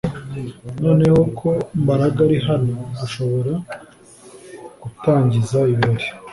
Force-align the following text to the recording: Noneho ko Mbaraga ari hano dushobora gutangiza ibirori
Noneho 0.85 1.21
ko 1.39 1.49
Mbaraga 1.81 2.19
ari 2.27 2.37
hano 2.47 2.73
dushobora 2.99 3.53
gutangiza 4.81 5.57
ibirori 5.73 6.07